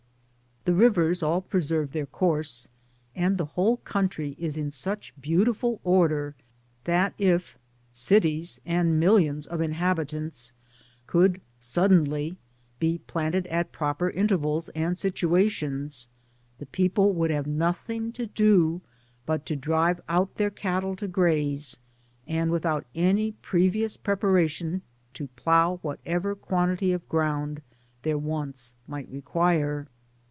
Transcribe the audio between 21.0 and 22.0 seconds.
graze,